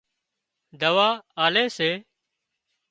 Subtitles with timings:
[0.81, 1.09] دوا
[1.45, 1.89] آلي سي